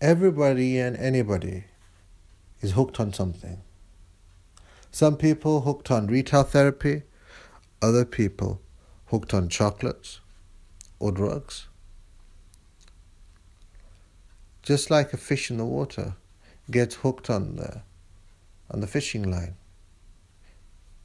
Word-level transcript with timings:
Everybody 0.00 0.78
and 0.78 0.96
anybody 0.96 1.64
is 2.60 2.72
hooked 2.72 3.00
on 3.00 3.12
something. 3.12 3.62
Some 4.92 5.16
people 5.16 5.62
hooked 5.62 5.90
on 5.90 6.06
retail 6.06 6.44
therapy, 6.44 7.02
other 7.82 8.04
people 8.04 8.60
hooked 9.06 9.34
on 9.34 9.48
chocolates 9.48 10.20
or 11.00 11.10
drugs. 11.10 11.66
Just 14.62 14.88
like 14.88 15.12
a 15.12 15.16
fish 15.16 15.50
in 15.50 15.56
the 15.56 15.64
water 15.64 16.14
gets 16.70 16.96
hooked 16.96 17.28
on 17.28 17.56
the 17.56 17.82
on 18.70 18.80
the 18.80 18.86
fishing 18.86 19.28
line 19.28 19.56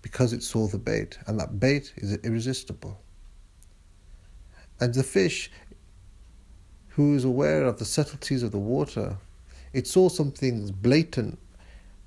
because 0.04 0.34
it 0.34 0.44
saw 0.44 0.68
the 0.68 0.78
bait, 0.78 1.18
and 1.25 1.39
that 1.39 1.60
bait 1.60 1.94
is 1.96 2.14
irresistible. 2.18 3.02
And 4.80 4.94
the 4.94 5.02
fish, 5.02 5.50
who 6.96 7.16
is 7.16 7.23
aware 7.23 7.66
of 7.66 7.80
the 7.80 7.86
subtleties 7.86 8.44
of 8.44 8.52
the 8.52 8.60
water, 8.60 9.18
it 9.74 9.88
saw 9.88 10.10
something 10.10 10.68
blatant 10.82 11.39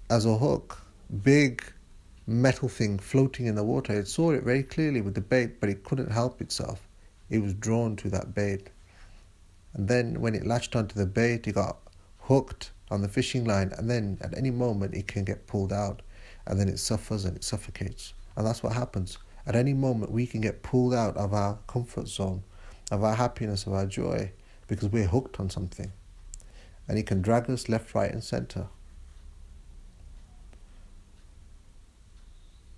as 0.08 0.24
a 0.24 0.36
hook, 0.36 0.80
big 1.22 1.62
metal 2.26 2.68
thing 2.68 2.98
floating 2.98 3.46
in 3.46 3.54
the 3.54 3.64
water. 3.64 3.92
It 3.92 4.08
saw 4.08 4.30
it 4.30 4.44
very 4.44 4.62
clearly 4.62 5.00
with 5.00 5.14
the 5.14 5.20
bait, 5.20 5.60
but 5.60 5.68
it 5.68 5.84
couldn't 5.84 6.10
help 6.10 6.40
itself. 6.40 6.86
It 7.30 7.38
was 7.38 7.54
drawn 7.54 7.96
to 7.96 8.10
that 8.10 8.34
bait. 8.34 8.68
And 9.74 9.88
then 9.88 10.20
when 10.20 10.34
it 10.34 10.46
latched 10.46 10.76
onto 10.76 10.94
the 10.94 11.06
bait, 11.06 11.46
it 11.46 11.54
got 11.54 11.78
hooked 12.20 12.70
on 12.90 13.02
the 13.02 13.08
fishing 13.08 13.44
line, 13.44 13.72
and 13.76 13.90
then 13.90 14.18
at 14.20 14.36
any 14.36 14.50
moment 14.50 14.94
it 14.94 15.08
can 15.08 15.24
get 15.24 15.46
pulled 15.48 15.72
out, 15.72 16.02
and 16.46 16.58
then 16.58 16.68
it 16.68 16.78
suffers 16.78 17.24
and 17.24 17.36
it 17.36 17.42
suffocates. 17.42 18.14
And 18.36 18.46
that's 18.46 18.62
what 18.62 18.72
happens. 18.72 19.18
At 19.46 19.56
any 19.56 19.74
moment, 19.74 20.10
we 20.10 20.26
can 20.26 20.40
get 20.40 20.62
pulled 20.62 20.94
out 20.94 21.16
of 21.16 21.32
our 21.32 21.58
comfort 21.66 22.08
zone, 22.08 22.42
of 22.90 23.04
our 23.04 23.14
happiness, 23.14 23.66
of 23.66 23.72
our 23.72 23.86
joy, 23.86 24.30
because 24.66 24.88
we're 24.90 25.06
hooked 25.06 25.38
on 25.40 25.50
something. 25.50 25.92
And 26.88 26.96
He 26.96 27.02
can 27.02 27.22
drag 27.22 27.50
us 27.50 27.68
left, 27.68 27.94
right, 27.94 28.10
and 28.10 28.22
center. 28.22 28.68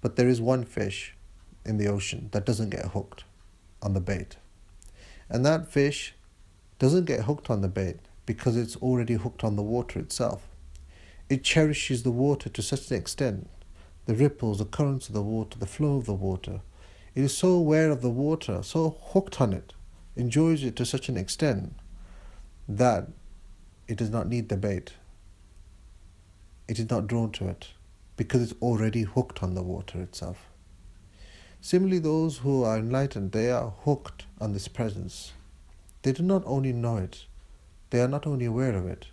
But 0.00 0.16
there 0.16 0.28
is 0.28 0.40
one 0.40 0.64
fish 0.64 1.14
in 1.64 1.76
the 1.76 1.88
ocean 1.88 2.28
that 2.32 2.46
doesn't 2.46 2.70
get 2.70 2.86
hooked 2.86 3.24
on 3.82 3.94
the 3.94 4.00
bait. 4.00 4.36
And 5.28 5.44
that 5.44 5.70
fish 5.70 6.14
doesn't 6.78 7.04
get 7.04 7.24
hooked 7.24 7.50
on 7.50 7.60
the 7.60 7.68
bait 7.68 7.98
because 8.24 8.56
it's 8.56 8.76
already 8.76 9.14
hooked 9.14 9.44
on 9.44 9.56
the 9.56 9.62
water 9.62 9.98
itself. 9.98 10.46
It 11.28 11.44
cherishes 11.44 12.02
the 12.02 12.10
water 12.10 12.48
to 12.48 12.62
such 12.62 12.90
an 12.90 12.96
extent 12.96 13.48
the 14.06 14.14
ripples, 14.14 14.58
the 14.58 14.64
currents 14.64 15.08
of 15.08 15.14
the 15.14 15.22
water, 15.22 15.58
the 15.58 15.66
flow 15.66 15.98
of 15.98 16.06
the 16.06 16.14
water. 16.14 16.62
It 17.14 17.24
is 17.24 17.36
so 17.36 17.50
aware 17.50 17.90
of 17.90 18.00
the 18.00 18.08
water, 18.08 18.62
so 18.62 18.96
hooked 19.12 19.38
on 19.38 19.52
it, 19.52 19.74
enjoys 20.18 20.64
it 20.64 20.76
to 20.76 20.84
such 20.84 21.08
an 21.08 21.16
extent 21.16 21.74
that 22.68 23.08
it 23.86 23.96
does 23.96 24.10
not 24.10 24.28
need 24.28 24.48
the 24.48 24.56
bait. 24.56 24.92
It 26.66 26.78
is 26.78 26.90
not 26.90 27.06
drawn 27.06 27.30
to 27.32 27.48
it 27.48 27.68
because 28.16 28.42
it's 28.42 28.60
already 28.60 29.02
hooked 29.02 29.42
on 29.42 29.54
the 29.54 29.62
water 29.62 30.02
itself. 30.02 30.38
Similarly, 31.60 32.00
those 32.00 32.38
who 32.38 32.64
are 32.64 32.78
enlightened, 32.78 33.32
they 33.32 33.50
are 33.50 33.72
hooked 33.84 34.26
on 34.40 34.52
this 34.52 34.68
presence. 34.68 35.32
They 36.02 36.12
do 36.12 36.22
not 36.22 36.42
only 36.46 36.72
know 36.72 36.96
it, 36.98 37.24
they 37.90 38.00
are 38.00 38.08
not 38.08 38.26
only 38.26 38.44
aware 38.44 38.74
of 38.74 38.86
it, 38.86 39.06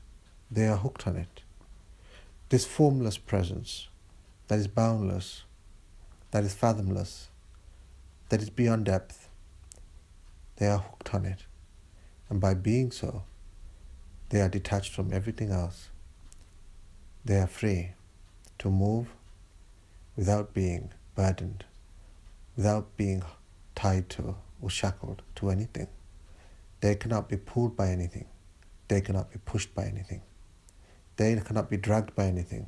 they 0.51 0.67
are 0.67 0.77
hooked 0.77 1.07
on 1.07 1.15
it. 1.15 1.43
This 2.49 2.65
formless 2.65 3.17
presence 3.17 3.87
that 4.47 4.59
is 4.59 4.67
boundless, 4.67 5.43
that 6.31 6.43
is 6.43 6.53
fathomless, 6.53 7.29
that 8.29 8.41
is 8.41 8.49
beyond 8.49 8.85
depth. 8.85 9.24
They 10.57 10.67
are 10.67 10.79
hooked 10.79 11.13
on 11.13 11.25
it. 11.25 11.45
And 12.29 12.39
by 12.39 12.53
being 12.53 12.91
so, 12.91 13.23
they 14.29 14.41
are 14.41 14.49
detached 14.49 14.93
from 14.93 15.13
everything 15.13 15.51
else. 15.51 15.89
They 17.23 17.37
are 17.39 17.47
free 17.47 17.91
to 18.59 18.69
move 18.69 19.07
without 20.15 20.53
being 20.53 20.91
burdened, 21.15 21.65
without 22.55 22.95
being 22.97 23.23
tied 23.75 24.09
to 24.09 24.35
or 24.61 24.69
shackled 24.69 25.21
to 25.35 25.49
anything. 25.49 25.87
They 26.81 26.95
cannot 26.95 27.29
be 27.29 27.37
pulled 27.37 27.75
by 27.75 27.89
anything. 27.89 28.27
They 28.87 29.01
cannot 29.01 29.31
be 29.31 29.39
pushed 29.43 29.73
by 29.75 29.85
anything. 29.85 30.21
They 31.17 31.35
cannot 31.35 31.69
be 31.69 31.77
dragged 31.77 32.15
by 32.15 32.25
anything. 32.25 32.67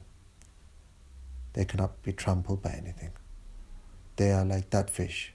They 1.53 1.65
cannot 1.65 2.01
be 2.03 2.13
trampled 2.13 2.61
by 2.61 2.71
anything. 2.71 3.11
They 4.15 4.31
are 4.31 4.45
like 4.45 4.69
that 4.71 4.89
fish 4.89 5.33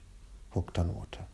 hooked 0.51 0.79
on 0.79 0.95
water. 0.95 1.27